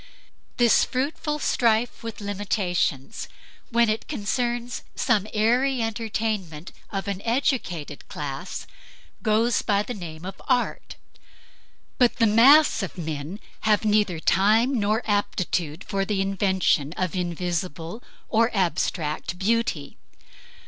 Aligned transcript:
This 0.57 0.83
fruitful 0.83 1.37
strife 1.37 2.01
with 2.01 2.21
limitations, 2.21 3.27
when 3.69 3.87
it 3.87 4.07
concerns 4.07 4.81
some 4.95 5.27
airy 5.31 5.79
entertainment 5.79 6.71
of 6.89 7.07
an 7.07 7.21
educated 7.21 8.07
class, 8.09 8.65
goes 9.21 9.61
by 9.61 9.83
the 9.83 9.93
name 9.93 10.25
of 10.25 10.41
Art. 10.47 10.95
But 11.99 12.15
the 12.15 12.25
mass 12.25 12.81
of 12.81 12.97
men 12.97 13.39
have 13.59 13.85
neither 13.85 14.19
time 14.19 14.79
nor 14.79 15.03
aptitude 15.05 15.83
for 15.83 16.03
the 16.03 16.19
invention 16.19 16.93
of 16.93 17.15
invisible 17.15 18.01
or 18.27 18.49
abstract 18.57 19.37
beauty. 19.37 19.97